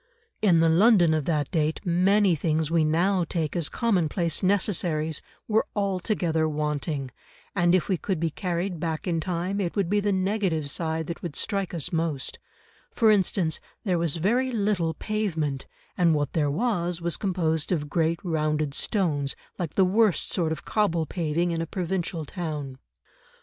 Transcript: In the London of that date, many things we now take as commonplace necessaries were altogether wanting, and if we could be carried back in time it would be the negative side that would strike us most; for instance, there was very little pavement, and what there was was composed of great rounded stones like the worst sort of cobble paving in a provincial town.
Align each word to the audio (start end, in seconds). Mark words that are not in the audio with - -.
In 0.41 0.61
the 0.61 0.67
London 0.67 1.13
of 1.13 1.25
that 1.25 1.51
date, 1.51 1.79
many 1.85 2.33
things 2.33 2.71
we 2.71 2.83
now 2.83 3.23
take 3.23 3.55
as 3.55 3.69
commonplace 3.69 4.41
necessaries 4.41 5.21
were 5.47 5.67
altogether 5.75 6.49
wanting, 6.49 7.11
and 7.55 7.75
if 7.75 7.87
we 7.87 7.97
could 7.97 8.19
be 8.19 8.31
carried 8.31 8.79
back 8.79 9.05
in 9.05 9.19
time 9.19 9.61
it 9.61 9.75
would 9.75 9.91
be 9.91 9.99
the 9.99 10.11
negative 10.11 10.71
side 10.71 11.05
that 11.05 11.21
would 11.21 11.35
strike 11.35 11.71
us 11.71 11.93
most; 11.93 12.39
for 12.89 13.11
instance, 13.11 13.59
there 13.83 13.99
was 13.99 14.15
very 14.15 14.51
little 14.51 14.95
pavement, 14.95 15.67
and 15.95 16.15
what 16.15 16.33
there 16.33 16.49
was 16.49 16.99
was 16.99 17.15
composed 17.15 17.71
of 17.71 17.87
great 17.87 18.19
rounded 18.23 18.73
stones 18.73 19.35
like 19.59 19.75
the 19.75 19.85
worst 19.85 20.29
sort 20.31 20.51
of 20.51 20.65
cobble 20.65 21.05
paving 21.05 21.51
in 21.51 21.61
a 21.61 21.67
provincial 21.67 22.25
town. 22.25 22.79